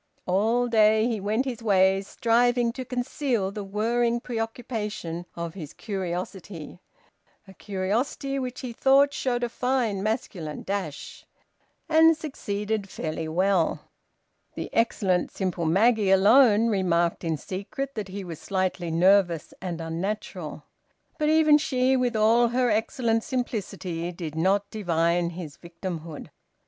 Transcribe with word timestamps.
All 0.25 0.67
day 0.67 1.05
he 1.07 1.19
went 1.19 1.45
his 1.45 1.61
ways, 1.61 2.07
striving 2.07 2.73
to 2.73 2.83
conceal 2.83 3.51
the 3.51 3.63
whirring 3.63 4.19
preoccupation 4.19 5.27
of 5.35 5.53
his 5.53 5.73
curiosity 5.73 6.79
(a 7.47 7.53
curiosity 7.53 8.39
which 8.39 8.61
he 8.61 8.73
thought 8.73 9.13
showed 9.13 9.43
a 9.43 9.47
fine 9.49 10.01
masculine 10.01 10.63
dash), 10.63 11.27
and 11.87 12.17
succeeded 12.17 12.89
fairly 12.89 13.27
well. 13.27 13.91
The 14.55 14.73
excellent, 14.73 15.29
simple 15.29 15.65
Maggie 15.65 16.09
alone 16.09 16.69
remarked 16.69 17.23
in 17.23 17.37
secret 17.37 17.93
that 17.93 18.07
he 18.07 18.23
was 18.23 18.39
slightly 18.39 18.89
nervous 18.89 19.53
and 19.61 19.79
unnatural. 19.79 20.63
But 21.19 21.29
even 21.29 21.59
she, 21.59 21.95
with 21.95 22.15
all 22.15 22.47
her 22.47 22.71
excellent 22.71 23.23
simplicity, 23.23 24.11
did 24.11 24.33
not 24.33 24.67
divine 24.71 25.29
his 25.29 25.57
victimhood. 25.57 26.31